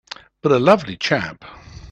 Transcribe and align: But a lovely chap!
But 0.41 0.51
a 0.51 0.57
lovely 0.57 0.97
chap! 0.97 1.45